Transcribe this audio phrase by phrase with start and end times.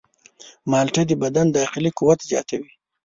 [0.71, 2.71] مالټه د بدن داخلي قوت زیاتوي.